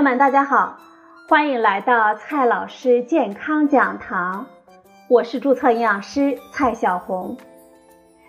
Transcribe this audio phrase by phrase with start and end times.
[0.00, 0.78] 朋友们，大家好，
[1.28, 4.46] 欢迎来到蔡老师健康讲堂，
[5.10, 7.36] 我是注册营养师蔡小红。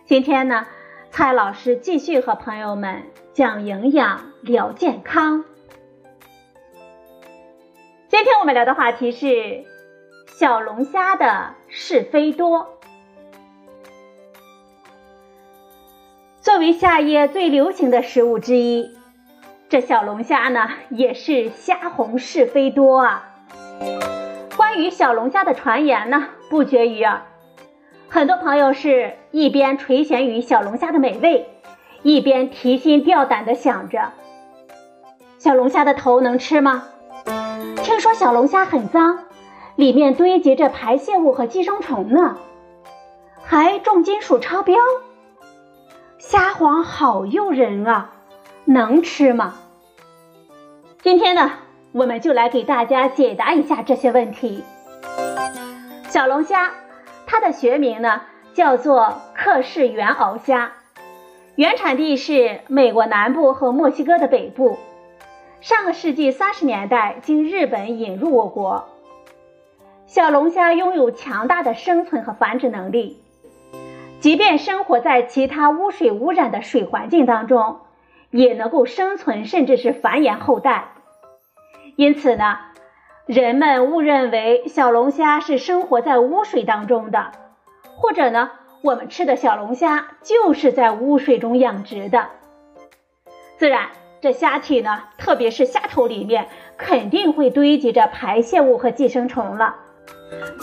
[0.06, 0.68] 今天呢，
[1.12, 3.04] 蔡老师继续和朋友们
[3.34, 5.46] 讲营养、聊健康。
[8.10, 9.64] 今天我们聊的话题是
[10.28, 12.68] 小龙虾的是非多。
[16.42, 18.94] 作为夏夜最流行的食物之一，
[19.72, 23.24] 这小龙虾呢也是虾红是非多啊。
[24.58, 27.22] 关于小龙虾的传言呢不绝于耳，
[28.10, 31.48] 很多朋友是一边垂涎于小龙虾的美味，
[32.04, 34.12] 一边提心吊胆的想着：
[35.38, 36.84] 小龙虾的头能吃吗？
[37.78, 39.20] 听说小龙虾很脏，
[39.78, 42.36] 里面堆积着排泄物和寄生虫呢，
[43.42, 44.78] 还重金属超标。
[46.18, 48.10] 虾黄好诱人啊，
[48.66, 49.54] 能吃吗？
[51.04, 51.54] 今天呢，
[51.94, 54.64] 我们就来给大家解答一下这些问题。
[56.10, 56.70] 小龙虾，
[57.26, 58.22] 它的学名呢
[58.54, 60.74] 叫做克氏原螯虾，
[61.56, 64.78] 原产地是美国南部和墨西哥的北部，
[65.60, 68.88] 上个世纪三十年代经日本引入我国。
[70.06, 73.18] 小龙虾拥有强大的生存和繁殖能力。
[74.20, 77.80] 即便生活在其他污水污染的水环境当中，
[78.32, 80.94] 也能够生存，甚至是繁衍后代。
[81.96, 82.58] 因此呢，
[83.26, 87.32] 人们误认为小龙虾是生活在污水当中的，
[87.98, 92.30] 或者呢，我们吃的小龙虾就是在污水中养殖的。
[93.58, 93.90] 自然，
[94.22, 99.76] 这虾体呢，特别是虾头里面，肯定会堆积着排泄物和寄生虫了。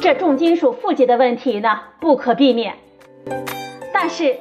[0.01, 2.75] 这重金属富集的问题呢，不可避免。
[3.93, 4.37] 但是，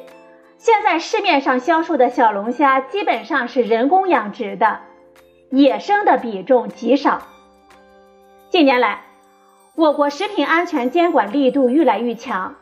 [0.67, 4.81] 现在市面上销售的小龙虾基本上是人工养殖的，
[5.49, 7.21] 野生的比重极少。
[8.49, 9.03] 近年来，
[9.75, 12.55] 我国食品安全监管力度愈来愈强，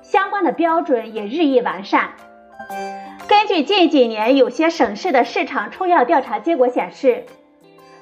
[0.00, 2.12] 相关的标准也日益完善。
[3.28, 7.26] 根据近几年有些省市的市场抽样调查结果显示，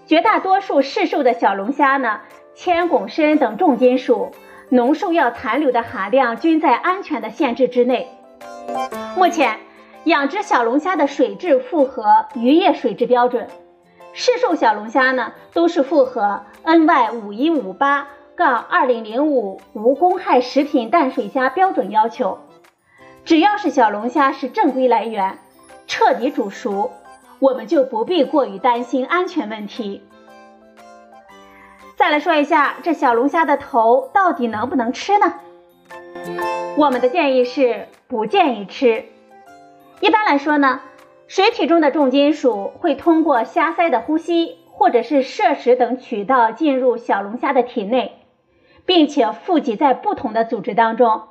[0.07, 2.21] 绝大多数市售的小龙虾呢，
[2.55, 4.31] 铅、汞、砷等重金属。
[4.69, 8.07] 农兽药残留的含量均在安全的限制之内。
[9.17, 9.59] 目前，
[10.05, 13.49] 养殖小龙虾的水质符合渔业水质标准，
[14.13, 22.39] 市售小龙虾呢都是符合 NY 五一五八杠二零零五无公害食品淡水虾标准要求。
[23.25, 25.39] 只要是小龙虾是正规来源，
[25.87, 26.91] 彻底煮熟，
[27.39, 30.03] 我们就不必过于担心安全问题。
[31.97, 35.35] 再来说一下，这小龙虾的头到底能不能吃呢？
[36.77, 39.05] 我们的建议是不建议吃。
[40.01, 40.81] 一般来说呢，
[41.29, 48.19] 水体中的重金属会通过虾鳃的呼吸或者是摄食等渠道进入小龙虾的体内，
[48.85, 51.23] 并且富集在不同的组织当中。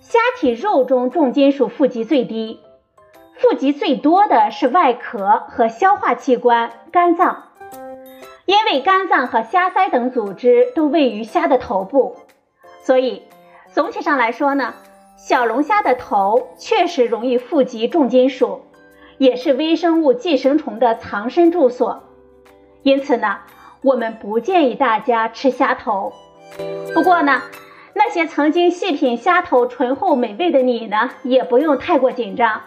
[0.00, 2.60] 虾体肉中重金属富集最低，
[3.36, 7.44] 富集最多的是外壳和消化器官、肝脏。
[8.44, 12.16] 因为肝脏和虾鳃等组织都位于虾的头部，
[12.82, 13.22] 所以
[13.72, 14.74] 总体上来说呢，
[15.24, 18.62] 小龙虾的头确实容易富集重金属，
[19.18, 22.02] 也是微生物寄生虫的藏身住所。
[22.82, 23.38] 因此呢，
[23.82, 26.12] 我们不建议大家吃虾头。
[26.92, 27.40] 不过呢，
[27.94, 32.60] 那些曾经细品虾头醇厚美味的你呢，也不用太过紧张。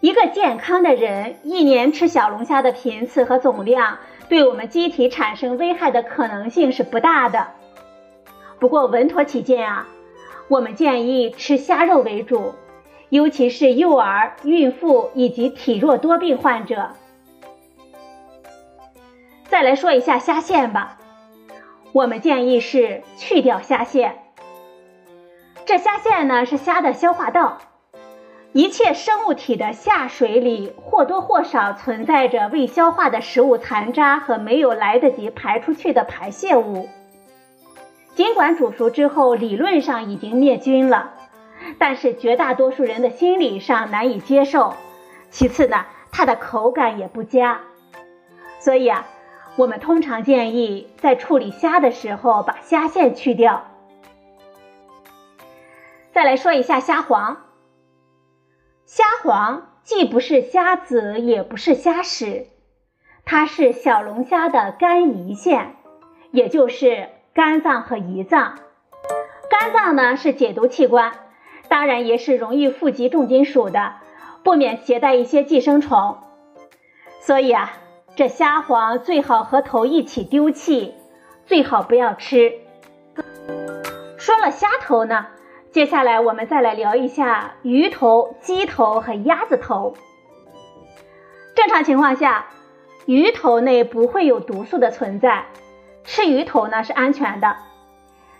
[0.00, 3.96] 一个健康的人一年吃小龙虾的频次和总量。
[4.28, 7.48] 对我们机体产生危害的可能性是不大的。
[8.58, 9.86] 不过稳妥起见啊，
[10.48, 12.54] 我们建议吃虾肉为主，
[13.08, 16.90] 尤其是幼儿、孕妇以及体弱多病患者。
[19.48, 20.98] 再来说一下虾线吧，
[21.92, 24.18] 我们建议是去掉虾线。
[25.64, 27.58] 这虾线呢是虾的消化道。
[28.54, 36.86] 一切生物体的下水里或多或少存在着未消化的食物残渣和没有来得及排出去的排泄物。
[38.14, 41.14] 尽管煮熟之后理论上已经灭菌了，
[41.78, 44.74] 但是绝大多数人的心理上难以接受。
[45.30, 47.60] 其次呢，它的口感也不佳。
[48.58, 49.06] 所以啊，
[49.56, 53.64] 我们通常建议在处理虾的时候把虾线去掉。
[56.12, 57.38] 再来说一下虾黄。
[58.84, 62.48] 虾黄既不是虾子，也不是虾屎，
[63.24, 65.76] 它是小龙虾的肝胰腺，
[66.30, 68.58] 也就是肝脏和胰脏。
[69.48, 71.12] 肝脏呢是解毒器官，
[71.68, 73.94] 当然也是容易富集重金属的，
[74.42, 76.18] 不免携带一些寄生虫。
[77.20, 77.72] 所以啊，
[78.16, 80.94] 这虾黄最好和头一起丢弃，
[81.46, 82.52] 最好不要吃。
[84.18, 85.28] 说了虾头呢，
[85.70, 89.94] 接下来我们再来聊一下鱼头、鸡头和鸭子头。
[91.54, 92.46] 正常情况下，
[93.06, 95.46] 鱼头内不会有毒素的存在，
[96.04, 97.56] 吃鱼头呢是安全的。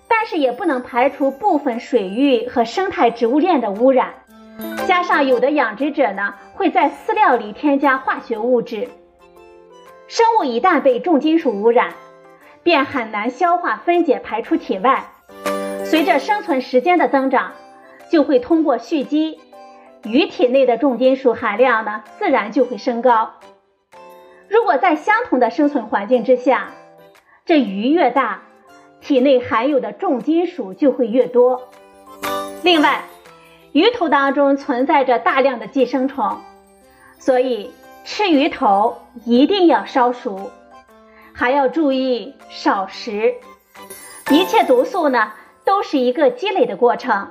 [0.09, 4.13] 但是也不能排除部分水域和生态植物链的污染，
[4.87, 8.89] 加上有的养殖者呢会在饲料里添加化学物质。
[10.07, 11.95] 生物一旦被重金属污染，
[12.63, 15.07] 便很难消化分解排出体外。
[15.85, 17.53] 随着生存时间的增长，
[18.11, 19.41] 就会通过蓄积，
[20.05, 23.33] 鱼体内的重金属含量呢自然就会升高。
[24.49, 26.69] 如果在相同的生存环境之下，
[27.45, 28.43] 这鱼越大，
[29.01, 31.69] 体内含有的重金属就会越多。
[32.63, 33.05] 另外，
[33.73, 36.39] 鱼头当中存在着大量的寄生虫，
[37.19, 37.71] 所以。
[38.05, 40.51] 吃鱼头一定要烧熟，
[41.33, 43.35] 还要注意少食。
[44.29, 45.35] 一切毒素呢，
[45.65, 47.29] 都是一个积累的过程。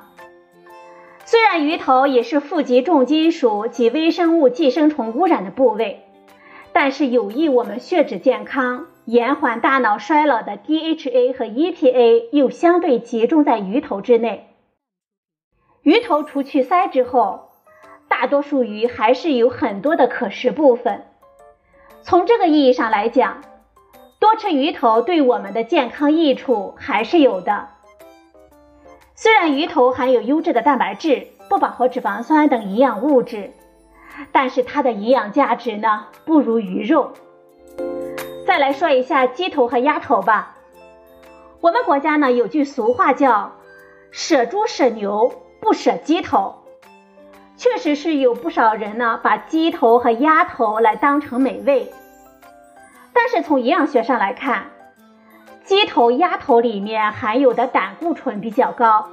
[1.26, 6.06] 虽然鱼头也是富集重金属及微生物寄生虫污染的部位，
[6.72, 14.48] 但是有益我们血脂健康、延缓大脑衰老的 DHA 和 EPA 又相对集中在鱼头之内。
[15.82, 17.50] 鱼头除去鳃之后。
[18.08, 21.06] 大多数鱼还是有很多的可食部分。
[22.02, 23.42] 从这个意义上来讲，
[24.20, 27.70] 多吃鱼头对我们的健康益处还是有的。
[29.16, 33.54] 虽然鱼头含有优质的蛋白质、不饱和脂肪酸等营养物质，
[34.34, 37.14] 但是它的营养价值呢不如鱼肉。
[38.46, 40.56] 再来说一下鸡头和鸭头吧。
[41.62, 43.54] 我们国家呢有句俗话叫
[44.12, 46.56] “舍猪舍牛，不舍鸡头”。
[47.56, 51.92] 确实是有不少人呢，把鸡头和鸭头来当成美味。
[53.14, 54.72] 但是从营养学上来看，
[55.64, 59.10] 鸡头、鸭头里面含有的胆固醇比较高，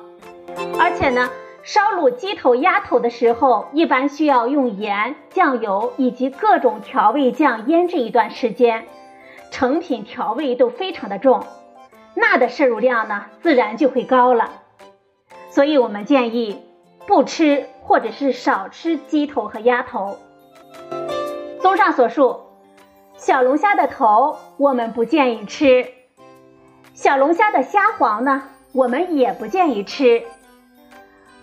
[0.80, 1.28] 而且呢，
[1.62, 8.86] 烧卤鸡头、鸭头的时候，一般需要用盐、酱油以及各种调味酱腌制一段时间，
[9.58, 11.44] 成品调味都非常的重，
[12.14, 14.52] 钠的摄入量呢，自然就会高了。
[15.50, 16.62] 所以我们建议
[17.08, 17.66] 不吃。
[17.82, 20.18] 或者是少吃鸡头和鸭头。
[21.62, 22.42] 综上所述，
[23.16, 25.88] 小龙虾的头我们不建议吃，
[26.92, 30.22] 小龙虾的虾黄呢，我们也不建议吃。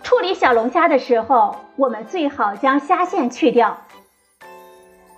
[0.04, 3.78] 处理小龙虾的时候，我们最好将虾线去掉。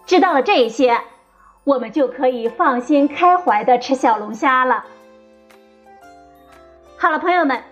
[0.06, 0.99] 知道了这一些，
[1.69, 4.87] 我们就可以放心开怀的吃小龙虾了。
[6.97, 7.62] 好了，朋友们，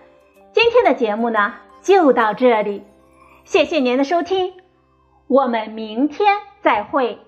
[0.53, 2.83] 今天的节目呢就到这里。
[3.43, 4.53] 谢谢您的收听，
[5.25, 7.26] 我们明天再会。